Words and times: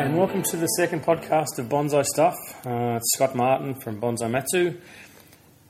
G'day, 0.00 0.06
and 0.06 0.16
welcome 0.16 0.42
to 0.42 0.56
the 0.56 0.66
second 0.78 1.02
podcast 1.02 1.58
of 1.58 1.66
Bonsai 1.66 2.06
Stuff. 2.06 2.34
Uh, 2.64 2.96
it's 2.96 3.12
Scott 3.16 3.34
Martin 3.34 3.74
from 3.74 4.00
Bonsai 4.00 4.30
Matsu. 4.30 4.78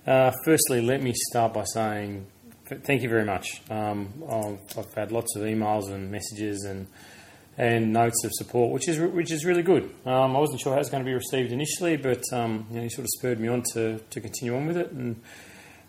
Uh, 0.07 0.31
firstly, 0.45 0.81
let 0.81 1.03
me 1.03 1.13
start 1.31 1.53
by 1.53 1.65
saying 1.65 2.27
thank 2.85 3.03
you 3.03 3.09
very 3.09 3.25
much. 3.25 3.61
Um, 3.71 4.23
I've, 4.31 4.95
had 4.95 5.11
lots 5.11 5.35
of 5.35 5.43
emails 5.43 5.91
and 5.91 6.13
messages 6.13 6.63
and 6.65 6.87
and 7.59 7.93
notes 7.93 8.25
of 8.25 8.31
support, 8.35 8.73
which 8.73 8.89
is 8.89 9.01
which 9.01 9.33
is 9.33 9.45
really 9.45 9.65
good. 9.65 9.93
Um, 10.07 10.37
I 10.37 10.39
wasn't 10.39 10.61
sure 10.61 10.73
how 10.73 10.77
it 10.77 10.83
was 10.83 10.91
going 10.91 11.05
to 11.05 11.09
be 11.09 11.15
received 11.15 11.51
initially, 11.51 11.97
but 11.97 12.23
um, 12.33 12.67
you 12.71 12.77
know, 12.77 12.83
you 12.85 12.91
sort 12.91 13.07
of 13.07 13.11
spurred 13.19 13.41
me 13.41 13.49
on 13.49 13.65
to, 13.73 13.99
to 13.99 14.21
continue 14.21 14.57
on 14.57 14.67
with 14.67 14.77
it, 14.77 14.93
and 14.93 15.21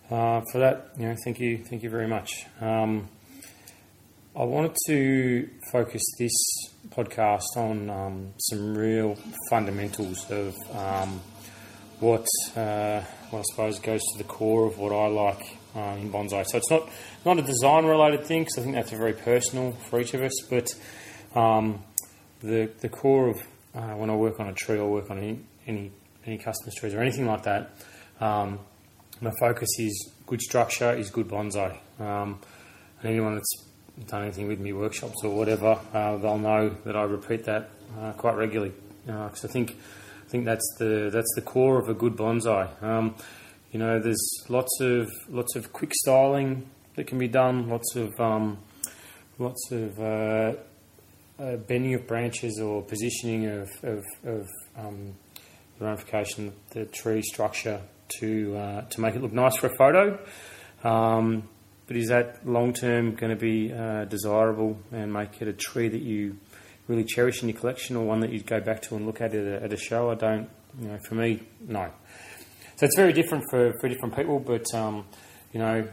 uh, 0.09 0.41
for 0.51 0.57
that, 0.57 0.89
you 0.97 1.07
know, 1.07 1.15
thank 1.23 1.39
you, 1.39 1.63
thank 1.69 1.83
you 1.83 1.91
very 1.91 2.07
much. 2.07 2.31
Um, 2.59 3.07
I 4.33 4.45
wanted 4.45 4.77
to 4.87 5.49
focus 5.73 6.01
this 6.17 6.31
podcast 6.87 7.57
on 7.57 7.89
um, 7.89 8.33
some 8.37 8.77
real 8.77 9.17
fundamentals 9.49 10.31
of 10.31 10.55
um, 10.73 11.19
what, 11.99 12.25
uh, 12.55 13.03
well, 13.29 13.39
I 13.39 13.41
suppose 13.51 13.79
goes 13.79 13.99
to 13.99 14.17
the 14.17 14.23
core 14.23 14.67
of 14.67 14.77
what 14.77 14.93
I 14.93 15.07
like 15.07 15.57
uh, 15.75 15.97
in 15.99 16.09
bonsai. 16.09 16.45
So 16.47 16.57
it's 16.59 16.71
not 16.71 16.89
not 17.25 17.39
a 17.39 17.41
design 17.41 17.85
related 17.85 18.23
thing 18.23 18.43
because 18.43 18.59
I 18.59 18.61
think 18.61 18.75
that's 18.75 18.91
very 18.91 19.11
personal 19.11 19.73
for 19.89 19.99
each 19.99 20.13
of 20.13 20.21
us, 20.21 20.39
but 20.49 20.73
um, 21.37 21.83
the 22.39 22.71
the 22.79 22.87
core 22.87 23.31
of 23.31 23.41
uh, 23.75 23.95
when 23.95 24.09
I 24.09 24.15
work 24.15 24.39
on 24.39 24.47
a 24.47 24.53
tree 24.53 24.77
or 24.79 24.89
work 24.89 25.11
on 25.11 25.17
any 25.17 25.41
any, 25.67 25.91
any 26.25 26.37
custom 26.37 26.71
trees 26.77 26.93
or 26.93 27.01
anything 27.01 27.27
like 27.27 27.43
that, 27.43 27.75
um, 28.21 28.59
my 29.19 29.31
focus 29.41 29.69
is 29.77 30.09
good 30.25 30.41
structure, 30.41 30.93
is 30.93 31.09
good 31.09 31.27
bonsai. 31.27 31.77
Um, 31.99 32.39
and 33.01 33.09
anyone 33.11 33.35
that's 33.35 33.70
done 34.07 34.23
anything 34.23 34.47
with 34.47 34.59
me 34.59 34.73
workshops 34.73 35.23
or 35.23 35.35
whatever, 35.35 35.79
uh, 35.93 36.17
they'll 36.17 36.37
know 36.37 36.69
that 36.85 36.95
I 36.95 37.03
repeat 37.03 37.45
that 37.45 37.69
uh, 37.99 38.13
quite 38.13 38.35
regularly 38.35 38.73
because 39.05 39.45
uh, 39.45 39.47
I 39.47 39.51
think 39.51 39.77
I 40.25 40.29
think 40.29 40.45
that's 40.45 40.75
the 40.79 41.09
that's 41.11 41.31
the 41.35 41.41
core 41.41 41.77
of 41.77 41.89
a 41.89 41.93
good 41.93 42.15
bonsai. 42.15 42.81
Um, 42.83 43.15
you 43.71 43.79
know, 43.79 43.99
there's 43.99 44.43
lots 44.49 44.79
of 44.81 45.09
lots 45.29 45.55
of 45.55 45.73
quick 45.73 45.93
styling 45.93 46.69
that 46.95 47.07
can 47.07 47.17
be 47.17 47.27
done, 47.27 47.69
lots 47.69 47.95
of 47.95 48.19
um, 48.19 48.57
lots 49.39 49.71
of 49.71 49.99
uh, 49.99 50.53
uh, 51.39 51.55
bending 51.67 51.93
of 51.95 52.07
branches 52.07 52.59
or 52.59 52.81
positioning 52.81 53.47
of, 53.47 53.69
of, 53.83 54.03
of 54.25 54.47
um, 54.77 55.13
the 55.79 55.85
ramification, 55.85 56.53
the 56.71 56.85
tree 56.85 57.21
structure 57.21 57.81
to 58.19 58.55
uh, 58.55 58.81
to 58.81 59.01
make 59.01 59.15
it 59.15 59.21
look 59.21 59.33
nice 59.33 59.55
for 59.55 59.67
a 59.67 59.75
photo. 59.75 60.19
Um, 60.83 61.47
but 61.91 61.97
is 61.97 62.07
that 62.07 62.47
long 62.47 62.71
term 62.71 63.15
going 63.15 63.31
to 63.31 63.35
be 63.35 63.73
uh, 63.73 64.05
desirable 64.05 64.79
and 64.93 65.11
make 65.11 65.41
it 65.41 65.49
a 65.49 65.51
tree 65.51 65.89
that 65.89 66.01
you 66.01 66.37
really 66.87 67.03
cherish 67.03 67.43
in 67.43 67.49
your 67.49 67.59
collection, 67.59 67.97
or 67.97 68.05
one 68.05 68.21
that 68.21 68.31
you'd 68.31 68.47
go 68.47 68.61
back 68.61 68.81
to 68.83 68.95
and 68.95 69.05
look 69.05 69.19
at 69.19 69.35
at 69.35 69.45
a, 69.45 69.63
at 69.65 69.73
a 69.73 69.77
show? 69.77 70.09
I 70.09 70.15
don't. 70.15 70.49
You 70.79 70.87
know, 70.87 70.97
for 71.09 71.15
me, 71.15 71.43
no. 71.67 71.91
So 72.77 72.85
it's 72.85 72.95
very 72.95 73.11
different 73.11 73.43
for, 73.51 73.73
for 73.81 73.89
different 73.89 74.15
people, 74.15 74.39
but 74.39 74.73
um, 74.73 75.05
you 75.51 75.59
know, 75.59 75.85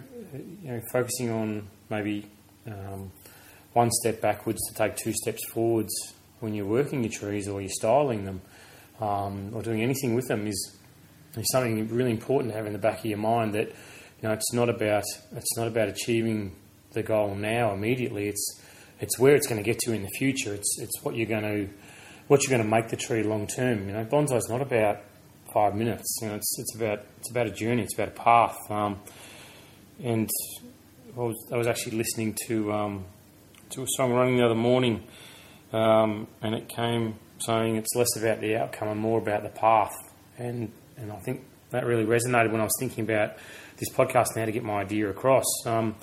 you 0.63 0.71
know, 0.71 0.81
focusing 0.93 1.33
on 1.33 1.67
maybe 1.91 2.31
um, 2.69 3.11
one 3.73 3.91
step 3.91 4.21
backwards 4.21 4.61
to 4.69 4.75
take 4.75 4.95
two 4.95 5.13
steps 5.13 5.45
forwards 5.51 5.93
when 6.39 6.55
you're 6.55 6.65
working 6.65 7.03
your 7.03 7.11
trees 7.11 7.49
or 7.49 7.61
you're 7.61 7.71
styling 7.71 8.25
them 8.25 8.41
um, 9.01 9.51
or 9.53 9.63
doing 9.63 9.83
anything 9.83 10.15
with 10.15 10.29
them 10.29 10.47
is, 10.47 10.77
is 11.37 11.51
something 11.51 11.89
really 11.89 12.13
important 12.13 12.53
to 12.53 12.57
have 12.57 12.69
in 12.69 12.73
the 12.73 12.79
back 12.79 13.01
of 13.01 13.05
your 13.05 13.19
mind 13.19 13.55
that 13.55 13.73
you 14.20 14.28
know 14.28 14.34
it's 14.34 14.52
not 14.52 14.69
about 14.69 15.05
it's 15.33 15.56
not 15.56 15.69
about 15.69 15.88
achieving 15.88 16.56
the 16.92 17.02
goal 17.02 17.34
now 17.34 17.73
immediately. 17.73 18.29
It's 18.29 18.61
it's 19.01 19.18
where 19.18 19.34
it's 19.34 19.46
going 19.46 19.62
to 19.62 19.64
get 19.64 19.79
to 19.80 19.92
in 19.92 20.02
the 20.02 20.11
future. 20.18 20.55
It's 20.55 20.79
it's 20.80 21.02
what 21.02 21.14
you're 21.14 21.27
going 21.27 21.42
to 21.42 21.73
what 22.27 22.42
you're 22.42 22.57
going 22.57 22.68
to 22.68 22.77
make 22.77 22.89
the 22.89 22.96
tree 22.96 23.23
long 23.23 23.46
term. 23.46 23.89
You 23.89 23.95
know 23.95 24.05
bonsai 24.05 24.36
is 24.36 24.48
not 24.48 24.61
about 24.61 25.01
five 25.52 25.74
minutes. 25.74 26.18
You 26.20 26.28
know 26.28 26.34
it's 26.34 26.58
it's 26.58 26.74
about 26.74 27.05
it's 27.18 27.30
about 27.30 27.46
a 27.46 27.51
journey. 27.51 27.83
It's 27.83 27.95
about 27.95 28.08
a 28.08 28.12
path. 28.12 28.57
Um, 28.70 28.98
and 30.02 30.30
I 31.17 31.20
was, 31.20 31.48
I 31.52 31.57
was 31.57 31.67
actually 31.67 31.96
listening 31.96 32.36
to 32.46 32.73
um, 32.73 33.05
to 33.70 33.83
a 33.83 33.86
song 33.96 34.12
running 34.12 34.36
the 34.36 34.45
other 34.45 34.55
morning, 34.55 35.02
um, 35.73 36.28
and 36.42 36.55
it 36.55 36.68
came 36.68 37.17
saying 37.40 37.77
it's 37.77 37.95
less 37.95 38.17
about 38.17 38.40
the 38.40 38.57
outcome 38.57 38.89
and 38.89 39.01
more 39.01 39.18
about 39.18 39.42
the 39.42 39.48
path. 39.48 39.95
And 40.39 40.73
and 40.96 41.12
I 41.12 41.17
think 41.17 41.45
that 41.70 41.84
really 41.84 42.05
resonated 42.05 42.51
when 42.51 42.61
I 42.61 42.64
was 42.64 42.77
thinking 42.78 43.05
about 43.05 43.36
this 43.78 43.90
podcast 43.90 44.28
and 44.34 44.39
how 44.39 44.44
to 44.44 44.52
get 44.52 44.64
my 44.64 44.80
idea 44.80 45.08
across. 45.08 45.46
Um, 45.66 45.94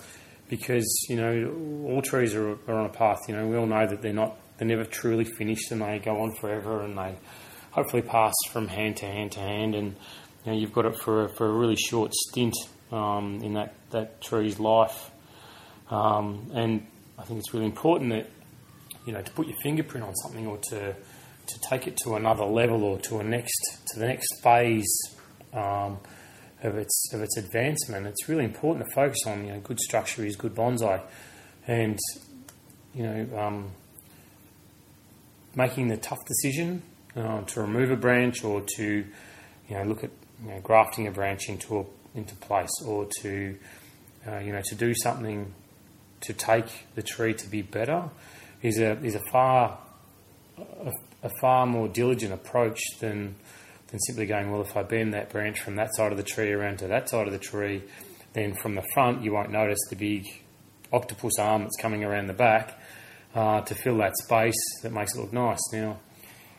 because 0.47 1.07
you 1.09 1.15
know 1.15 1.89
all 1.89 2.01
trees 2.01 2.35
are, 2.35 2.51
are 2.67 2.75
on 2.75 2.85
a 2.85 2.93
path. 2.93 3.19
You 3.27 3.35
know 3.35 3.47
we 3.47 3.57
all 3.57 3.65
know 3.65 3.87
that 3.87 4.01
they're 4.01 4.13
not 4.13 4.37
they're 4.57 4.67
never 4.67 4.85
truly 4.85 5.25
finished 5.25 5.71
and 5.71 5.81
they 5.81 5.99
go 5.99 6.21
on 6.21 6.35
forever 6.35 6.81
and 6.81 6.97
they 6.97 7.15
hopefully 7.71 8.03
pass 8.03 8.33
from 8.51 8.67
hand 8.67 8.97
to 8.97 9.05
hand 9.05 9.33
to 9.33 9.39
hand 9.39 9.75
and 9.75 9.95
you 10.45 10.51
know, 10.51 10.57
you've 10.57 10.73
got 10.73 10.85
it 10.85 10.97
for 10.99 11.25
a, 11.25 11.29
for 11.29 11.47
a 11.47 11.51
really 11.51 11.75
short 11.75 12.13
stint 12.13 12.55
um, 12.91 13.41
in 13.43 13.53
that, 13.53 13.73
that 13.91 14.21
tree's 14.21 14.59
life. 14.59 15.11
Um, 15.89 16.51
and 16.53 16.85
I 17.17 17.23
think 17.23 17.39
it's 17.39 17.53
really 17.53 17.65
important 17.65 18.11
that 18.11 18.29
you 19.05 19.13
know 19.13 19.21
to 19.21 19.31
put 19.31 19.47
your 19.47 19.55
fingerprint 19.61 20.05
on 20.05 20.15
something 20.15 20.47
or 20.47 20.57
to 20.69 20.93
to 21.47 21.59
take 21.69 21.85
it 21.87 21.95
to 21.97 22.15
another 22.15 22.45
level 22.45 22.83
or 22.83 22.97
to 22.99 23.19
a 23.19 23.23
next 23.23 23.53
to 23.93 23.99
the 23.99 24.07
next 24.07 24.27
phase 24.41 25.15
um, 25.53 25.99
of 26.63 26.75
its 26.75 27.13
of 27.13 27.21
its 27.21 27.37
advancement. 27.37 28.07
It's 28.07 28.27
really 28.27 28.45
important 28.45 28.85
to 28.87 28.95
focus 28.95 29.19
on 29.25 29.45
you 29.45 29.53
know 29.53 29.59
good 29.59 29.79
structure 29.79 30.25
is 30.25 30.35
good 30.35 30.55
bonsai, 30.55 31.01
and 31.67 31.99
you 32.93 33.03
know 33.03 33.37
um, 33.37 33.71
making 35.55 35.87
the 35.87 35.97
tough 35.97 36.19
decision 36.25 36.81
uh, 37.15 37.41
to 37.41 37.61
remove 37.61 37.91
a 37.91 37.95
branch 37.95 38.43
or 38.43 38.61
to 38.75 39.05
you 39.69 39.77
know 39.77 39.83
look 39.83 40.03
at 40.03 40.11
you 40.43 40.49
know, 40.49 40.59
grafting 40.61 41.07
a 41.07 41.11
branch 41.11 41.49
into 41.49 41.79
a, 41.79 42.17
into 42.17 42.35
place 42.35 42.81
or 42.85 43.07
to 43.21 43.57
uh, 44.27 44.39
you 44.39 44.51
know 44.51 44.61
to 44.65 44.75
do 44.75 44.93
something 44.93 45.53
to 46.21 46.33
take 46.33 46.65
the 46.95 47.03
tree 47.03 47.33
to 47.33 47.47
be 47.47 47.61
better 47.61 48.09
is 48.61 48.79
a 48.79 48.91
is 49.03 49.15
a 49.15 49.21
far 49.31 49.77
a, 50.57 50.91
a, 51.23 51.29
far 51.41 51.65
more 51.65 51.87
diligent 51.87 52.33
approach 52.33 52.79
than 52.99 53.35
than 53.87 53.99
simply 53.99 54.25
going 54.25 54.51
well 54.51 54.61
if 54.61 54.75
I 54.75 54.83
bend 54.83 55.13
that 55.13 55.29
branch 55.29 55.61
from 55.61 55.75
that 55.75 55.95
side 55.95 56.11
of 56.11 56.17
the 56.17 56.23
tree 56.23 56.51
around 56.51 56.79
to 56.79 56.87
that 56.87 57.09
side 57.09 57.27
of 57.27 57.33
the 57.33 57.39
tree 57.39 57.83
then 58.33 58.55
from 58.55 58.75
the 58.75 58.83
front 58.93 59.23
you 59.23 59.33
won't 59.33 59.51
notice 59.51 59.79
the 59.89 59.95
big 59.95 60.25
octopus 60.91 61.39
arm 61.39 61.63
that's 61.63 61.77
coming 61.81 62.03
around 62.03 62.27
the 62.27 62.33
back 62.33 62.79
uh, 63.33 63.61
to 63.61 63.75
fill 63.75 63.97
that 63.97 64.15
space 64.17 64.81
that 64.83 64.91
makes 64.91 65.15
it 65.15 65.19
look 65.19 65.33
nice 65.33 65.61
now 65.73 65.99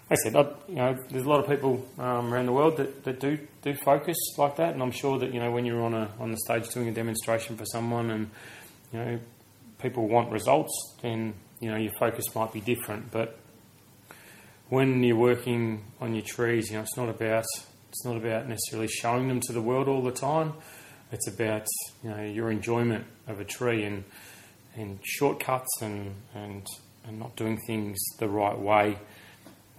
like 0.09 0.21
I 0.21 0.31
said, 0.31 0.57
you 0.69 0.77
know, 0.77 0.97
there's 1.11 1.25
a 1.25 1.29
lot 1.29 1.41
of 1.41 1.49
people 1.49 1.85
um, 1.99 2.33
around 2.33 2.47
the 2.47 2.53
world 2.53 2.77
that, 2.77 3.03
that 3.03 3.19
do 3.19 3.39
do 3.63 3.75
focus 3.85 4.17
like 4.39 4.57
that, 4.57 4.73
and 4.73 4.81
I'm 4.81 4.93
sure 4.93 5.19
that 5.19 5.35
you 5.35 5.41
know 5.41 5.51
when 5.51 5.65
you're 5.65 5.83
on 5.83 5.95
a 5.95 6.09
on 6.21 6.31
the 6.31 6.37
stage 6.37 6.69
doing 6.69 6.89
a 6.89 6.93
demonstration 6.93 7.57
for 7.57 7.65
someone, 7.65 8.11
and 8.11 8.31
you 8.93 8.99
know 9.01 9.19
people 9.81 10.07
want 10.07 10.31
results, 10.31 10.95
then 11.03 11.35
you 11.59 11.73
know 11.73 11.77
your 11.77 11.91
focus 11.99 12.25
might 12.37 12.53
be 12.53 12.61
different. 12.61 13.11
But 13.11 13.37
when 14.69 15.03
you're 15.03 15.17
working 15.17 15.85
on 16.01 16.15
your 16.15 16.25
trees, 16.25 16.71
you 16.71 16.77
know 16.77 16.83
it's 16.83 16.97
not 16.97 17.09
about 17.09 17.45
it's 17.89 18.05
not 18.05 18.17
about 18.17 18.49
necessarily 18.49 18.89
showing 18.89 19.29
them 19.29 19.41
to 19.41 19.53
the 19.53 19.61
world 19.61 19.89
all 19.89 20.03
the 20.03 20.13
time. 20.13 20.55
It's 21.13 21.29
about 21.29 21.67
you 22.03 22.11
know 22.11 22.23
your 22.23 22.51
enjoyment 22.51 23.05
of 23.27 23.41
a 23.41 23.45
tree 23.45 23.85
and 23.85 24.05
and 24.75 24.99
shortcuts 25.03 25.81
and 25.81 26.15
and 26.35 26.67
and 27.05 27.19
not 27.19 27.37
doing 27.37 27.59
things 27.67 27.99
the 28.19 28.29
right 28.29 28.59
way 28.59 28.99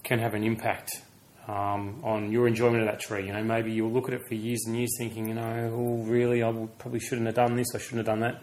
can 0.03 0.19
have 0.19 0.33
an 0.33 0.43
impact 0.43 1.01
um, 1.47 2.01
on 2.03 2.31
your 2.31 2.47
enjoyment 2.47 2.81
of 2.81 2.87
that 2.87 2.99
tree. 2.99 3.28
You 3.28 3.33
know, 3.33 3.43
maybe 3.43 3.72
you'll 3.72 3.91
look 3.91 4.07
at 4.07 4.13
it 4.13 4.22
for 4.28 4.35
years 4.35 4.63
and 4.67 4.78
years 4.78 4.90
thinking, 4.97 5.28
you 5.28 5.33
know, 5.33 5.72
oh, 5.73 6.03
really, 6.03 6.43
I 6.43 6.51
probably 6.78 6.99
shouldn't 6.99 7.28
have 7.28 7.35
done 7.35 7.55
this, 7.55 7.67
I 7.75 7.78
shouldn't 7.78 8.05
have 8.07 8.17
done 8.17 8.22
that. 8.22 8.41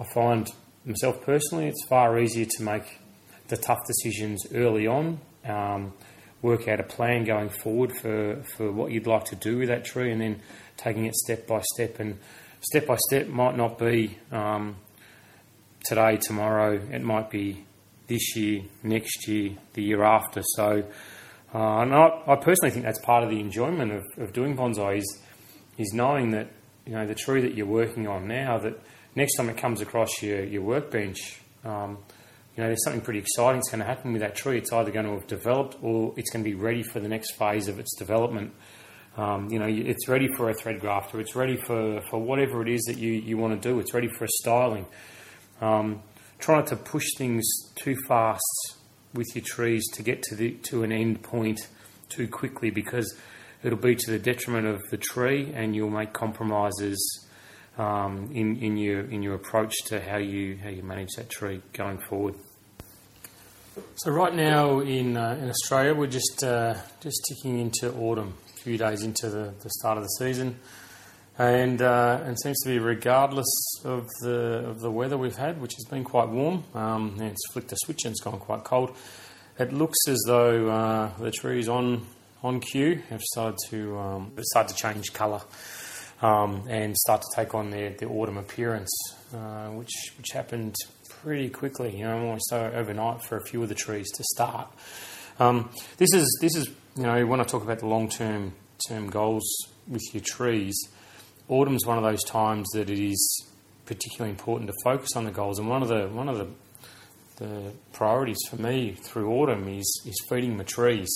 I 0.00 0.04
find 0.12 0.48
myself 0.84 1.22
personally, 1.22 1.68
it's 1.68 1.84
far 1.86 2.18
easier 2.18 2.46
to 2.46 2.62
make 2.62 3.00
the 3.48 3.56
tough 3.56 3.80
decisions 3.86 4.44
early 4.54 4.86
on, 4.86 5.20
um, 5.46 5.92
work 6.42 6.68
out 6.68 6.80
a 6.80 6.84
plan 6.84 7.24
going 7.24 7.48
forward 7.48 7.92
for, 7.96 8.42
for 8.56 8.70
what 8.70 8.92
you'd 8.92 9.06
like 9.06 9.24
to 9.26 9.36
do 9.36 9.58
with 9.58 9.68
that 9.68 9.84
tree, 9.84 10.12
and 10.12 10.20
then 10.20 10.40
taking 10.76 11.06
it 11.06 11.14
step 11.14 11.46
by 11.46 11.62
step. 11.74 11.98
And 12.00 12.18
step 12.60 12.86
by 12.86 12.96
step 13.08 13.28
might 13.28 13.56
not 13.56 13.78
be 13.78 14.18
um, 14.30 14.76
today, 15.84 16.16
tomorrow, 16.16 16.80
it 16.90 17.02
might 17.02 17.30
be 17.30 17.64
this 18.06 18.36
year, 18.36 18.62
next 18.82 19.26
year, 19.28 19.56
the 19.74 19.82
year 19.82 20.02
after. 20.02 20.42
So, 20.54 20.84
uh, 21.54 21.80
and 21.80 21.94
I, 21.94 22.22
I, 22.26 22.36
personally 22.36 22.70
think 22.70 22.84
that's 22.84 23.00
part 23.00 23.24
of 23.24 23.30
the 23.30 23.40
enjoyment 23.40 23.92
of, 23.92 24.04
of 24.18 24.32
doing 24.32 24.56
bonsai 24.56 24.98
is, 24.98 25.22
is 25.78 25.92
knowing 25.92 26.32
that 26.32 26.48
you 26.84 26.92
know 26.92 27.06
the 27.06 27.14
tree 27.14 27.42
that 27.42 27.54
you're 27.54 27.66
working 27.66 28.06
on 28.06 28.28
now 28.28 28.58
that 28.58 28.78
next 29.14 29.36
time 29.36 29.48
it 29.48 29.56
comes 29.56 29.80
across 29.80 30.22
your, 30.22 30.44
your 30.44 30.62
workbench, 30.62 31.40
um, 31.64 31.98
you 32.56 32.62
know, 32.62 32.68
there's 32.68 32.82
something 32.84 33.02
pretty 33.02 33.18
exciting 33.18 33.58
that's 33.58 33.70
going 33.70 33.80
to 33.80 33.86
happen 33.86 34.12
with 34.12 34.22
that 34.22 34.34
tree. 34.34 34.56
It's 34.56 34.72
either 34.72 34.90
going 34.90 35.04
to 35.04 35.12
have 35.12 35.26
developed 35.26 35.76
or 35.82 36.14
it's 36.16 36.30
going 36.30 36.42
to 36.42 36.50
be 36.50 36.56
ready 36.56 36.82
for 36.82 37.00
the 37.00 37.08
next 37.08 37.32
phase 37.32 37.68
of 37.68 37.78
its 37.78 37.94
development. 37.96 38.54
Um, 39.16 39.50
you 39.50 39.58
know, 39.58 39.66
it's 39.66 40.08
ready 40.08 40.28
for 40.28 40.48
a 40.48 40.54
thread 40.54 40.80
grafter. 40.80 41.20
It's 41.20 41.36
ready 41.36 41.56
for, 41.56 42.00
for 42.10 42.18
whatever 42.18 42.62
it 42.62 42.68
is 42.68 42.82
that 42.84 42.98
you, 42.98 43.12
you 43.12 43.36
want 43.36 43.60
to 43.60 43.68
do. 43.68 43.78
It's 43.78 43.92
ready 43.92 44.08
for 44.08 44.24
a 44.24 44.28
styling. 44.28 44.86
Um, 45.60 46.02
try 46.38 46.56
not 46.56 46.66
to 46.68 46.76
push 46.76 47.04
things 47.16 47.44
too 47.76 47.96
fast 48.08 48.76
with 49.12 49.26
your 49.34 49.44
trees 49.44 49.86
to 49.94 50.02
get 50.02 50.22
to 50.22 50.34
the 50.34 50.52
to 50.64 50.82
an 50.82 50.92
end 50.92 51.22
point 51.22 51.58
too 52.10 52.28
quickly 52.28 52.70
because 52.70 53.18
it'll 53.62 53.78
be 53.78 53.96
to 53.96 54.10
the 54.10 54.18
detriment 54.18 54.66
of 54.66 54.82
the 54.90 54.98
tree, 54.98 55.50
and 55.54 55.74
you'll 55.74 55.90
make 55.90 56.12
compromises 56.12 57.26
um, 57.78 58.30
in 58.32 58.56
in 58.56 58.76
your 58.76 59.00
in 59.00 59.22
your 59.22 59.34
approach 59.34 59.74
to 59.86 60.00
how 60.00 60.18
you 60.18 60.58
how 60.62 60.68
you 60.68 60.82
manage 60.82 61.10
that 61.16 61.30
tree 61.30 61.62
going 61.72 61.98
forward. 61.98 62.34
So 63.96 64.10
right 64.10 64.34
now 64.34 64.80
in 64.80 65.18
uh, 65.18 65.38
in 65.38 65.50
Australia, 65.50 65.94
we're 65.94 66.06
just 66.06 66.42
uh, 66.42 66.76
just 67.00 67.22
ticking 67.28 67.58
into 67.58 67.92
autumn, 67.92 68.32
a 68.54 68.58
few 68.60 68.78
days 68.78 69.02
into 69.02 69.28
the, 69.28 69.52
the 69.62 69.68
start 69.68 69.98
of 69.98 70.04
the 70.04 70.08
season, 70.18 70.58
and 71.38 71.82
uh, 71.82 72.20
and 72.24 72.40
seems 72.40 72.58
to 72.62 72.70
be 72.70 72.78
regardless 72.78 73.46
of 73.84 74.08
the 74.22 74.64
of 74.66 74.80
the 74.80 74.90
weather 74.90 75.18
we've 75.18 75.36
had, 75.36 75.60
which 75.60 75.74
has 75.74 75.84
been 75.90 76.04
quite 76.04 76.30
warm. 76.30 76.64
Um, 76.74 77.16
and 77.18 77.32
it's 77.32 77.52
flicked 77.52 77.70
a 77.72 77.76
switch 77.84 78.04
and 78.04 78.12
it's 78.12 78.20
gone 78.22 78.38
quite 78.38 78.64
cold. 78.64 78.96
It 79.58 79.74
looks 79.74 79.98
as 80.08 80.22
though 80.26 80.70
uh, 80.70 81.10
the 81.18 81.30
trees 81.30 81.68
on 81.68 82.06
on 82.42 82.60
cue 82.60 83.02
have 83.10 83.20
started 83.20 83.58
to 83.68 83.98
um, 83.98 84.32
start 84.40 84.68
to 84.68 84.74
change 84.74 85.12
colour 85.12 85.42
um, 86.22 86.64
and 86.70 86.96
start 86.96 87.20
to 87.20 87.28
take 87.36 87.54
on 87.54 87.68
their, 87.70 87.90
their 87.90 88.08
autumn 88.08 88.38
appearance, 88.38 88.90
uh, 89.34 89.66
which 89.68 89.92
which 90.16 90.30
happened 90.32 90.76
pretty 91.26 91.48
quickly. 91.48 91.98
You 91.98 92.04
know, 92.04 92.18
almost 92.18 92.52
overnight 92.52 93.20
for 93.20 93.36
a 93.36 93.40
few 93.42 93.60
of 93.60 93.68
the 93.68 93.74
trees 93.74 94.06
to 94.12 94.22
start. 94.34 94.68
Um, 95.40 95.70
this 95.96 96.14
is 96.14 96.38
this 96.40 96.54
is 96.54 96.70
you 96.94 97.02
know 97.02 97.26
when 97.26 97.40
I 97.40 97.42
talk 97.42 97.64
about 97.64 97.80
the 97.80 97.88
long 97.88 98.08
term 98.08 98.52
term 98.88 99.10
goals 99.10 99.44
with 99.88 100.04
your 100.12 100.22
trees, 100.24 100.78
autumn's 101.48 101.84
one 101.84 101.98
of 101.98 102.04
those 102.04 102.22
times 102.22 102.68
that 102.74 102.88
it 102.88 103.00
is 103.00 103.44
particularly 103.86 104.30
important 104.30 104.70
to 104.70 104.74
focus 104.84 105.16
on 105.16 105.24
the 105.24 105.32
goals. 105.32 105.58
And 105.58 105.68
one 105.68 105.82
of 105.82 105.88
the 105.88 106.06
one 106.06 106.28
of 106.28 106.38
the 106.38 106.46
the 107.38 107.72
priorities 107.92 108.38
for 108.48 108.62
me 108.62 108.92
through 108.92 109.28
autumn 109.32 109.66
is 109.66 110.02
is 110.06 110.14
feeding 110.28 110.56
my 110.56 110.62
trees. 110.62 111.10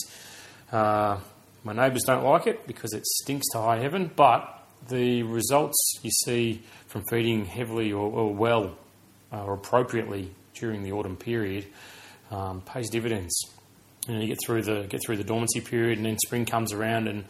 Uh, 0.72 1.20
my 1.62 1.72
neighbours 1.72 2.02
don't 2.04 2.24
like 2.24 2.48
it 2.48 2.66
because 2.66 2.94
it 2.94 3.06
stinks 3.06 3.46
to 3.52 3.58
high 3.58 3.78
heaven, 3.78 4.10
but 4.16 4.66
the 4.88 5.22
results 5.22 6.00
you 6.02 6.10
see 6.24 6.62
from 6.88 7.04
feeding 7.08 7.44
heavily 7.44 7.92
or, 7.92 8.10
or 8.10 8.34
well 8.34 8.76
uh, 9.32 9.44
or 9.44 9.54
appropriately 9.54 10.30
during 10.54 10.82
the 10.82 10.92
autumn 10.92 11.16
period 11.16 11.66
um, 12.30 12.60
pays 12.62 12.90
dividends. 12.90 13.40
You 14.08 14.14
know, 14.14 14.20
you 14.20 14.28
get 14.28 14.38
through 14.44 14.62
the 14.62 14.86
get 14.88 15.00
through 15.04 15.16
the 15.16 15.24
dormancy 15.24 15.60
period, 15.60 15.98
and 15.98 16.06
then 16.06 16.18
spring 16.18 16.46
comes 16.46 16.72
around, 16.72 17.06
and 17.06 17.24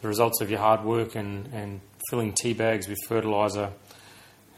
the 0.00 0.08
results 0.08 0.40
of 0.40 0.50
your 0.50 0.60
hard 0.60 0.84
work 0.84 1.14
and, 1.14 1.46
and 1.52 1.80
filling 2.10 2.32
tea 2.34 2.52
bags 2.52 2.88
with 2.88 2.98
fertiliser, 3.08 3.70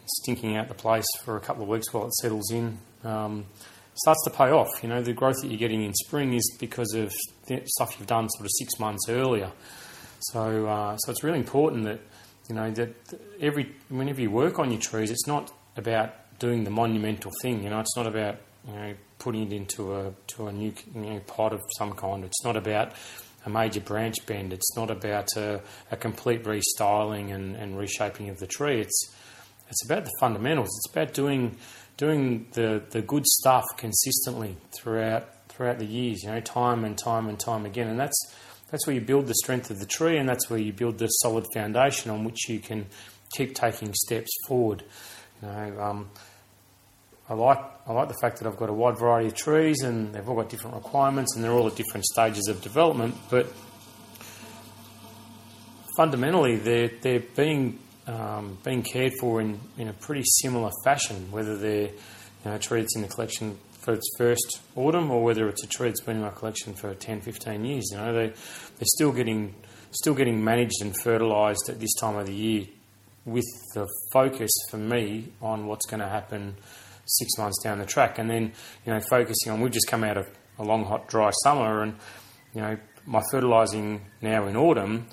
stinking 0.05 0.57
out 0.57 0.69
the 0.69 0.75
place 0.75 1.07
for 1.25 1.37
a 1.37 1.41
couple 1.41 1.63
of 1.63 1.69
weeks 1.69 1.93
while 1.93 2.07
it 2.07 2.15
settles 2.15 2.51
in, 2.51 2.79
um, 3.05 3.47
starts 3.95 4.23
to 4.25 4.31
pay 4.31 4.51
off. 4.51 4.83
You 4.83 4.89
know, 4.89 5.03
the 5.03 5.13
growth 5.13 5.37
that 5.43 5.49
you're 5.49 5.59
getting 5.59 5.83
in 5.83 5.95
spring 5.95 6.35
is 6.35 6.57
because 6.59 6.93
of 6.95 7.13
the 7.47 7.63
stuff 7.65 7.97
you've 7.99 8.09
done 8.09 8.29
sort 8.29 8.45
of 8.45 8.51
six 8.59 8.79
months 8.79 9.09
earlier. 9.09 9.53
So, 10.19 10.67
uh, 10.67 10.97
so 10.97 11.13
it's 11.13 11.23
really 11.23 11.39
important 11.39 11.85
that 11.85 12.01
you 12.49 12.55
know 12.55 12.71
that 12.73 12.95
every 13.41 13.73
whenever 13.89 14.21
you 14.21 14.31
work 14.31 14.59
on 14.59 14.71
your 14.71 14.81
trees, 14.81 15.11
it's 15.11 15.27
not 15.27 15.53
about 15.77 16.15
doing 16.39 16.65
the 16.65 16.71
monumental 16.71 17.33
thing. 17.43 17.63
You 17.63 17.71
know, 17.71 17.81
it's 17.81 17.97
not 17.97 18.07
about 18.07 18.37
you 18.67 18.75
know 18.75 18.95
putting 19.19 19.51
it 19.51 19.53
into 19.53 19.95
a 19.95 20.13
to 20.29 20.49
a 20.49 20.53
new 20.53 20.73
pot 21.27 21.53
of 21.53 21.61
some 21.79 21.93
kind. 21.93 22.25
It's 22.25 22.45
not 22.45 22.57
about 22.57 22.93
a 23.45 23.51
major 23.51 23.81
branch 23.81 24.27
bend. 24.27 24.53
It's 24.53 24.77
not 24.77 24.91
about 24.91 25.29
a, 25.37 25.61
a 25.91 25.97
complete 25.97 26.43
restyling 26.45 27.33
and, 27.33 27.55
and, 27.55 27.79
reshaping 27.79 28.29
of 28.29 28.39
the 28.39 28.47
tree. 28.47 28.81
It's 28.81 29.15
it's 29.69 29.85
about 29.85 30.05
the 30.05 30.11
fundamentals. 30.21 30.69
It's 30.69 30.93
about 30.93 31.15
doing 31.15 31.57
doing 31.97 32.47
the, 32.53 32.83
the 32.91 33.03
good 33.03 33.25
stuff 33.27 33.65
consistently 33.77 34.57
throughout 34.77 35.29
throughout 35.49 35.79
the 35.79 35.87
years. 35.87 36.23
You 36.23 36.31
know, 36.31 36.41
time 36.41 36.85
and 36.85 36.99
time 36.99 37.29
and 37.29 37.39
time 37.39 37.65
again, 37.65 37.89
and 37.89 37.99
that's 37.99 38.35
that's 38.71 38.87
where 38.87 38.95
you 38.95 39.01
build 39.01 39.29
the 39.29 39.35
strength 39.35 39.71
of 39.71 39.79
the 39.79 39.87
tree, 39.87 40.19
and 40.19 40.29
that's 40.29 40.51
where 40.51 40.59
you 40.59 40.73
build 40.73 40.99
the 40.99 41.07
solid 41.07 41.47
foundation 41.55 42.11
on 42.11 42.25
which 42.25 42.49
you 42.49 42.59
can 42.59 42.87
keep 43.33 43.55
taking 43.55 43.95
steps 43.95 44.31
forward. 44.49 44.83
You 45.43 45.49
know, 45.49 45.81
um, 45.81 46.11
I 47.29 47.35
like 47.35 47.59
I 47.87 47.93
like 47.93 48.09
the 48.09 48.19
fact 48.21 48.39
that 48.39 48.47
I've 48.47 48.57
got 48.57 48.69
a 48.69 48.73
wide 48.73 48.99
variety 48.99 49.29
of 49.29 49.35
trees, 49.35 49.83
and 49.83 50.15
they've 50.15 50.29
all 50.29 50.37
got 50.37 50.49
different 50.49 50.77
requirements, 50.77 51.35
and 51.35 51.45
they're 51.45 51.53
all 51.53 51.67
at 51.67 51.77
different 51.77 52.05
stages 52.07 52.49
of 52.49 52.63
development. 52.63 53.17
But 53.31 53.53
fundamentally, 55.97 56.57
they're 56.57 56.91
they're 57.03 57.21
being 57.21 57.79
um, 58.07 58.59
being 58.65 58.83
cared 58.83 59.13
for 59.21 59.41
in, 59.41 59.61
in 59.77 59.89
a 59.89 59.93
pretty 59.93 60.23
similar 60.41 60.71
fashion, 60.85 61.31
whether 61.31 61.57
they're 61.57 61.89
you 61.89 62.45
know, 62.45 62.55
a 62.55 62.59
tree 62.59 62.81
that's 62.81 62.95
in 62.95 63.03
the 63.03 63.09
collection 63.09 63.59
for 63.81 63.95
its 63.95 64.09
first 64.19 64.61
autumn 64.75 65.11
or 65.11 65.23
whether 65.23 65.49
it's 65.49 65.63
a 65.65 65.67
tree 65.67 65.89
that's 65.89 66.01
been 66.01 66.17
in 66.17 66.23
my 66.23 66.31
collection 66.31 66.75
for 66.75 66.93
10, 66.95 67.21
15 67.21 67.65
years. 67.65 67.89
You 67.93 67.99
know, 67.99 68.13
they, 68.13 68.27
they're 68.27 68.85
still 68.85 69.13
getting, 69.13 69.55
still 69.93 70.15
getting 70.15 70.43
managed 70.43 70.83
and 70.83 70.93
fertilised 71.03 71.69
at 71.69 71.79
this 71.79 71.95
time 71.95 72.17
of 72.17 72.27
the 72.27 72.35
year 72.35 72.67
with 73.27 73.45
the 73.75 73.87
focus 74.13 74.51
for 74.71 74.79
me 74.79 75.33
on 75.43 75.67
what's 75.67 75.85
going 75.87 76.01
to 76.01 76.09
happen 76.09 76.57
six 77.05 77.37
months 77.39 77.63
down 77.63 77.79
the 77.79 77.85
track. 77.85 78.19
And 78.19 78.31
then, 78.31 78.53
you 78.87 78.93
know, 78.93 79.01
focusing 79.11 79.53
on, 79.53 79.61
we've 79.61 79.73
just 79.73 79.89
come 79.89 80.05
out 80.05 80.17
of 80.17 80.27
a 80.59 80.65
long, 80.65 80.85
hot, 80.85 81.09
dry 81.09 81.31
summer 81.43 81.83
and, 81.83 81.97
you 82.55 82.61
know, 82.63 82.79
my 83.05 83.23
fertilising 83.31 84.01
now 84.21 84.47
in 84.47 84.57
autumn 84.57 85.07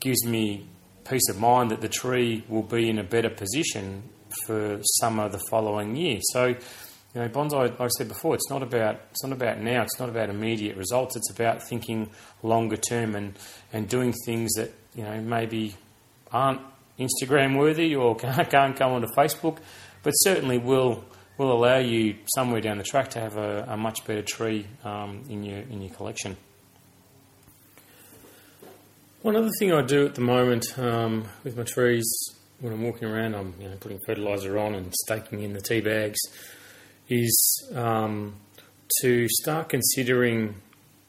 gives 0.00 0.24
me 0.24 0.68
peace 1.08 1.28
of 1.28 1.38
mind 1.38 1.70
that 1.70 1.80
the 1.80 1.88
tree 1.88 2.44
will 2.48 2.62
be 2.62 2.88
in 2.88 2.98
a 2.98 3.04
better 3.04 3.30
position 3.30 4.02
for 4.46 4.80
summer 5.00 5.28
the 5.28 5.42
following 5.50 5.96
year. 5.96 6.18
So, 6.32 6.46
you 6.46 7.20
know, 7.20 7.28
bonsai, 7.28 7.70
like 7.70 7.80
I 7.80 7.88
said 7.88 8.08
before, 8.08 8.34
it's 8.34 8.50
not 8.50 8.62
about 8.62 9.00
it's 9.10 9.22
not 9.22 9.32
about 9.32 9.60
now. 9.60 9.82
It's 9.82 10.00
not 10.00 10.08
about 10.08 10.30
immediate 10.30 10.76
results. 10.76 11.16
It's 11.16 11.30
about 11.30 11.62
thinking 11.62 12.10
longer 12.42 12.76
term 12.76 13.14
and 13.14 13.38
and 13.72 13.88
doing 13.88 14.12
things 14.24 14.52
that 14.54 14.72
you 14.94 15.04
know 15.04 15.20
maybe 15.20 15.76
aren't 16.32 16.60
Instagram 16.98 17.58
worthy 17.58 17.94
or 17.94 18.16
can't, 18.16 18.76
come 18.76 18.92
onto 18.92 19.08
Facebook, 19.16 19.58
but 20.02 20.12
certainly 20.12 20.58
will 20.58 21.04
will 21.36 21.50
allow 21.50 21.78
you 21.78 22.14
somewhere 22.36 22.60
down 22.60 22.78
the 22.78 22.84
track 22.84 23.10
to 23.10 23.18
have 23.18 23.36
a, 23.36 23.66
a 23.70 23.76
much 23.76 24.04
better 24.06 24.22
tree 24.22 24.66
um, 24.84 25.22
in 25.28 25.42
your 25.42 25.58
in 25.58 25.82
your 25.82 25.92
collection. 25.94 26.36
One 29.22 29.36
other 29.36 29.50
thing 29.58 29.72
I 29.72 29.82
do 29.82 30.06
at 30.06 30.14
the 30.14 30.20
moment 30.20 30.78
um, 30.78 31.24
with 31.44 31.56
my 31.56 31.64
trees 31.64 32.04
when 32.60 32.72
I'm 32.72 32.82
walking 32.82 33.08
around, 33.08 33.34
I'm 33.34 33.54
you 33.60 33.68
know, 33.68 33.76
putting 33.76 33.98
fertiliser 34.06 34.58
on 34.58 34.74
and 34.74 34.92
staking 35.06 35.42
in 35.42 35.52
the 35.52 35.60
tea 35.60 35.80
bags, 35.80 36.18
is 37.08 37.70
um, 37.74 38.36
to 39.00 39.28
start 39.28 39.68
considering 39.68 40.54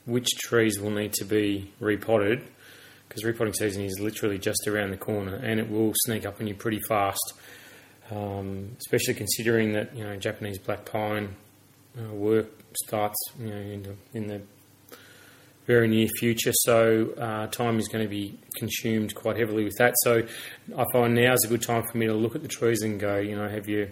which 0.05 0.27
trees 0.37 0.79
will 0.79 0.91
need 0.91 1.13
to 1.13 1.25
be 1.25 1.71
repotted 1.79 2.43
because 3.07 3.23
repotting 3.23 3.53
season 3.53 3.83
is 3.83 3.99
literally 3.99 4.37
just 4.37 4.67
around 4.67 4.91
the 4.91 4.97
corner 4.97 5.35
and 5.35 5.59
it 5.59 5.69
will 5.69 5.93
sneak 6.05 6.25
up 6.25 6.39
on 6.39 6.47
you 6.47 6.55
pretty 6.55 6.81
fast. 6.87 7.33
Um, 8.11 8.75
especially 8.77 9.15
considering 9.15 9.73
that 9.73 9.95
you 9.95 10.03
know 10.03 10.15
Japanese 10.15 10.59
black 10.59 10.85
pine 10.85 11.35
uh, 11.97 12.13
work 12.13 12.47
starts 12.85 13.17
you 13.39 13.47
know 13.47 13.55
in 13.55 13.83
the, 13.83 13.95
in 14.13 14.27
the 14.27 14.41
very 15.65 15.87
near 15.87 16.07
future. 16.07 16.51
So 16.53 17.13
uh, 17.17 17.47
time 17.47 17.79
is 17.79 17.87
going 17.87 18.03
to 18.03 18.09
be 18.09 18.37
consumed 18.55 19.15
quite 19.15 19.37
heavily 19.37 19.63
with 19.63 19.75
that. 19.77 19.95
So 20.03 20.21
I 20.77 20.85
find 20.93 21.15
now 21.15 21.33
is 21.33 21.43
a 21.43 21.47
good 21.47 21.63
time 21.63 21.83
for 21.91 21.97
me 21.97 22.05
to 22.05 22.13
look 22.13 22.35
at 22.35 22.41
the 22.41 22.47
trees 22.47 22.83
and 22.83 22.99
go, 22.99 23.17
you 23.17 23.35
know, 23.35 23.47
have 23.47 23.67
you 23.67 23.89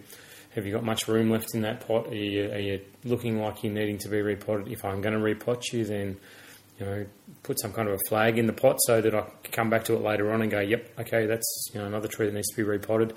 have 0.55 0.67
you 0.67 0.71
got 0.71 0.83
much 0.83 1.07
room 1.07 1.31
left 1.31 1.55
in 1.55 1.61
that 1.61 1.87
pot? 1.87 2.07
Are 2.07 2.15
you, 2.15 2.51
are 2.51 2.59
you 2.59 2.81
looking 3.03 3.41
like 3.41 3.63
you're 3.63 3.73
needing 3.73 3.97
to 3.99 4.09
be 4.09 4.21
repotted? 4.21 4.67
If 4.67 4.85
I'm 4.85 5.01
going 5.01 5.15
to 5.15 5.19
repot 5.19 5.63
you, 5.73 5.83
then 5.83 6.17
you 6.79 6.85
know, 6.85 7.05
put 7.43 7.59
some 7.59 7.73
kind 7.73 7.87
of 7.87 7.95
a 7.95 7.99
flag 8.09 8.37
in 8.37 8.47
the 8.47 8.53
pot 8.53 8.77
so 8.81 9.01
that 9.01 9.13
I 9.13 9.25
come 9.51 9.69
back 9.69 9.85
to 9.85 9.93
it 9.93 10.01
later 10.01 10.31
on 10.31 10.41
and 10.41 10.49
go, 10.49 10.59
yep, 10.59 10.89
okay, 10.99 11.25
that's 11.25 11.69
you 11.73 11.79
know 11.79 11.85
another 11.85 12.07
tree 12.07 12.25
that 12.25 12.33
needs 12.33 12.49
to 12.49 12.55
be 12.55 12.63
repotted. 12.63 13.13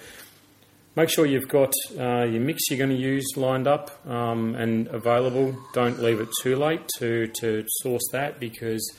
Make 0.97 1.11
sure 1.11 1.27
you've 1.27 1.49
got 1.49 1.75
uh, 1.99 2.25
your 2.25 2.41
mix 2.41 2.71
you're 2.71 2.79
going 2.79 2.89
to 2.89 2.97
use 2.97 3.37
lined 3.37 3.67
up 3.67 4.07
um, 4.09 4.55
and 4.55 4.89
available. 4.89 5.55
Don't 5.75 5.99
leave 6.01 6.21
it 6.21 6.29
too 6.43 6.57
late 6.57 6.81
to, 6.99 7.27
to 7.41 7.65
source 7.83 8.09
that 8.13 8.41
because 8.41 8.97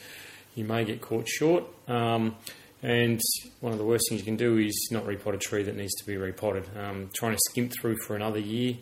you 0.53 0.63
may 0.63 0.85
get 0.85 1.01
caught 1.01 1.27
short. 1.27 1.63
Um, 1.87 2.35
and 2.83 3.19
one 3.61 3.73
of 3.73 3.79
the 3.79 3.83
worst 3.83 4.05
things 4.09 4.21
you 4.21 4.25
can 4.25 4.35
do 4.35 4.59
is 4.59 4.89
not 4.91 5.05
repot 5.05 5.33
a 5.33 5.37
tree 5.39 5.63
that 5.63 5.75
needs 5.75 5.95
to 5.95 6.05
be 6.05 6.17
repotted. 6.17 6.65
Um, 6.77 7.09
trying 7.13 7.31
to 7.31 7.39
skimp 7.49 7.73
through 7.73 7.97
for 8.05 8.15
another 8.15 8.39
year, 8.39 8.75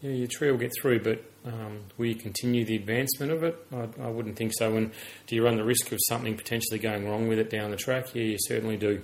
yeah, 0.00 0.12
your 0.12 0.28
tree 0.28 0.50
will 0.50 0.58
get 0.58 0.72
through, 0.80 1.00
but 1.00 1.22
um, 1.44 1.80
will 1.96 2.06
you 2.06 2.14
continue 2.14 2.64
the 2.64 2.76
advancement 2.76 3.32
of 3.32 3.42
it? 3.42 3.66
I, 3.72 3.88
I, 4.02 4.08
wouldn't 4.08 4.36
think 4.36 4.52
so. 4.54 4.76
And 4.76 4.92
do 5.26 5.36
you 5.36 5.44
run 5.44 5.56
the 5.56 5.64
risk 5.64 5.92
of 5.92 5.98
something 6.08 6.36
potentially 6.36 6.78
going 6.78 7.08
wrong 7.08 7.28
with 7.28 7.38
it 7.38 7.50
down 7.50 7.70
the 7.70 7.76
track? 7.76 8.14
Yeah, 8.14 8.22
you 8.22 8.36
certainly 8.40 8.76
do. 8.76 9.02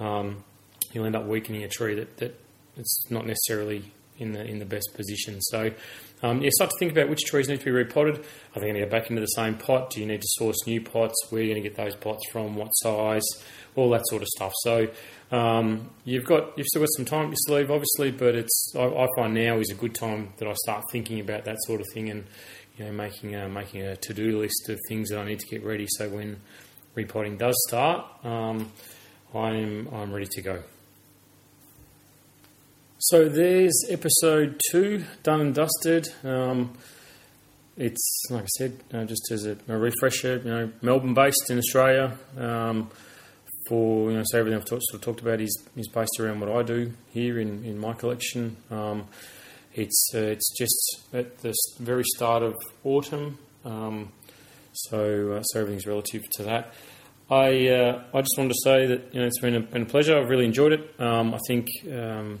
Um, 0.00 0.44
you'll 0.92 1.06
end 1.06 1.16
up 1.16 1.26
weakening 1.26 1.64
a 1.64 1.68
tree 1.68 1.94
that, 1.94 2.16
that 2.18 2.40
it's 2.76 3.10
not 3.10 3.26
necessarily 3.26 3.92
in 4.18 4.32
the 4.32 4.44
in 4.44 4.58
the 4.58 4.64
best 4.64 4.90
position. 4.94 5.40
So, 5.40 5.72
um, 6.22 6.42
start 6.50 6.70
to 6.70 6.76
think 6.78 6.92
about 6.92 7.08
which 7.08 7.20
trees 7.26 7.48
need 7.48 7.58
to 7.58 7.64
be 7.64 7.70
repotted. 7.70 8.18
Are 8.54 8.60
they 8.60 8.68
going 8.68 8.74
to 8.74 8.80
go 8.80 8.90
back 8.90 9.10
into 9.10 9.20
the 9.20 9.26
same 9.26 9.54
pot? 9.54 9.90
Do 9.90 10.00
you 10.00 10.06
need 10.06 10.22
to 10.22 10.28
source 10.30 10.56
new 10.66 10.80
pots? 10.80 11.14
Where 11.30 11.40
are 11.40 11.44
you 11.44 11.52
going 11.52 11.62
to 11.62 11.68
get 11.68 11.76
those 11.76 11.94
pots 11.94 12.22
from? 12.30 12.56
What 12.56 12.70
size? 12.70 13.24
All 13.74 13.90
that 13.90 14.02
sort 14.06 14.22
of 14.22 14.28
stuff. 14.28 14.52
So, 14.62 14.88
um, 15.30 15.90
you've 16.04 16.24
got 16.24 16.56
you've 16.56 16.66
still 16.66 16.82
got 16.82 16.88
some 16.96 17.04
time 17.04 17.30
to 17.30 17.36
sleeve, 17.40 17.70
obviously, 17.70 18.12
but 18.12 18.34
it's 18.34 18.72
I, 18.74 18.84
I, 18.84 19.06
find 19.16 19.34
now 19.34 19.58
is 19.58 19.70
a 19.70 19.74
good 19.74 19.94
time 19.94 20.32
that 20.38 20.48
I 20.48 20.54
start 20.54 20.84
thinking 20.90 21.20
about 21.20 21.44
that 21.44 21.56
sort 21.66 21.80
of 21.80 21.86
thing 21.92 22.08
and 22.08 22.24
you 22.76 22.84
know, 22.84 22.92
making 22.92 23.34
a, 23.34 23.48
making 23.48 23.82
a 23.82 23.96
to 23.96 24.14
do 24.14 24.38
list 24.38 24.68
of 24.68 24.78
things 24.88 25.10
that 25.10 25.18
I 25.18 25.24
need 25.24 25.40
to 25.40 25.46
get 25.46 25.64
ready. 25.64 25.86
So 25.88 26.08
when 26.08 26.40
repotting 26.94 27.36
does 27.36 27.56
start, 27.68 28.06
um, 28.24 28.72
I'm 29.34 29.88
I'm 29.88 30.12
ready 30.12 30.28
to 30.30 30.42
go. 30.42 30.62
So 33.10 33.28
there's 33.28 33.84
episode 33.88 34.60
two 34.72 35.04
done 35.22 35.40
and 35.40 35.54
dusted. 35.54 36.08
Um, 36.24 36.76
it's 37.76 38.24
like 38.30 38.42
I 38.42 38.46
said, 38.58 38.80
just 39.06 39.30
as 39.30 39.46
a, 39.46 39.56
a, 39.68 39.78
refresher. 39.78 40.38
You 40.38 40.50
know, 40.50 40.72
Melbourne 40.82 41.14
based 41.14 41.48
in 41.48 41.56
Australia. 41.56 42.18
Um, 42.36 42.90
for 43.68 44.10
you 44.10 44.16
know, 44.16 44.24
so 44.26 44.40
everything 44.40 44.60
I've 44.60 44.66
sort 44.66 44.82
of 44.92 45.00
talked 45.02 45.20
about 45.20 45.40
is, 45.40 45.68
is 45.76 45.86
based 45.86 46.18
around 46.18 46.40
what 46.40 46.50
I 46.50 46.64
do 46.64 46.94
here 47.12 47.38
in, 47.38 47.64
in 47.64 47.78
my 47.78 47.92
collection. 47.92 48.56
Um, 48.72 49.06
it's 49.72 50.08
uh, 50.12 50.18
it's 50.18 50.52
just 50.58 51.02
at 51.12 51.38
the 51.42 51.54
very 51.78 52.04
start 52.16 52.42
of 52.42 52.56
autumn, 52.82 53.38
um, 53.64 54.10
so 54.72 55.34
uh, 55.34 55.42
so 55.44 55.60
everything's 55.60 55.86
relative 55.86 56.28
to 56.38 56.42
that. 56.42 56.74
I 57.30 57.68
uh, 57.68 58.02
I 58.12 58.20
just 58.20 58.34
wanted 58.36 58.54
to 58.54 58.60
say 58.64 58.86
that 58.86 59.14
you 59.14 59.20
know 59.20 59.28
it's 59.28 59.38
been 59.38 59.54
a, 59.54 59.60
been 59.60 59.82
a 59.82 59.86
pleasure. 59.86 60.18
I've 60.18 60.28
really 60.28 60.46
enjoyed 60.46 60.72
it. 60.72 61.00
Um, 61.00 61.34
I 61.34 61.38
think 61.46 61.68
um, 61.92 62.40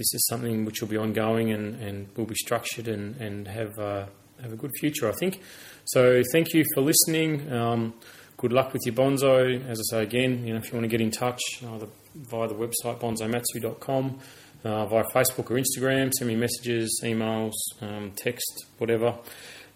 this 0.00 0.14
is 0.14 0.26
something 0.28 0.64
which 0.64 0.80
will 0.80 0.88
be 0.88 0.96
ongoing 0.96 1.52
and, 1.52 1.80
and 1.80 2.08
will 2.16 2.24
be 2.24 2.34
structured 2.34 2.88
and 2.88 3.16
and 3.20 3.46
have 3.46 3.78
uh, 3.78 4.06
have 4.40 4.52
a 4.52 4.56
good 4.56 4.72
future. 4.80 5.08
I 5.08 5.12
think. 5.12 5.42
So 5.84 6.22
thank 6.32 6.54
you 6.54 6.64
for 6.74 6.80
listening. 6.80 7.52
Um, 7.52 7.94
good 8.38 8.52
luck 8.52 8.72
with 8.72 8.82
your 8.86 8.94
bonsai. 8.94 9.68
As 9.68 9.78
I 9.78 9.96
say 9.96 10.02
again, 10.02 10.46
you 10.46 10.54
know 10.54 10.60
if 10.60 10.66
you 10.68 10.78
want 10.78 10.84
to 10.84 10.88
get 10.96 11.02
in 11.02 11.10
touch 11.10 11.42
either 11.62 11.88
via 12.14 12.48
the 12.48 12.54
website 12.54 12.98
bonsaimatsu.com 12.98 14.18
uh, 14.64 14.86
via 14.86 15.04
Facebook 15.14 15.50
or 15.50 15.56
Instagram. 15.56 16.10
Send 16.12 16.28
me 16.28 16.36
messages, 16.36 17.00
emails, 17.04 17.52
um, 17.80 18.12
text, 18.16 18.66
whatever. 18.78 19.14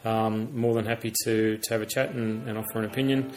Um, 0.04 0.54
more 0.58 0.74
than 0.74 0.84
happy 0.84 1.12
to, 1.24 1.56
to 1.56 1.70
have 1.70 1.80
a 1.80 1.86
chat 1.86 2.10
and, 2.10 2.46
and 2.48 2.58
offer 2.58 2.78
an 2.78 2.84
opinion. 2.84 3.32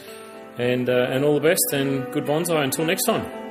And, 0.58 0.88
uh, 0.88 1.06
and 1.10 1.24
all 1.24 1.34
the 1.34 1.40
best 1.40 1.72
and 1.72 2.12
good 2.12 2.24
bonsai 2.24 2.64
until 2.64 2.84
next 2.84 3.04
time. 3.04 3.47